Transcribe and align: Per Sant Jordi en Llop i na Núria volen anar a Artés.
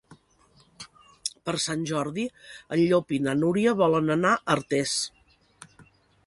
Per 1.49 1.53
Sant 1.65 1.83
Jordi 1.91 2.25
en 2.77 2.81
Llop 2.85 3.13
i 3.19 3.21
na 3.27 3.37
Núria 3.43 3.75
volen 3.83 4.11
anar 4.17 4.33
a 4.39 4.43
Artés. 4.57 4.97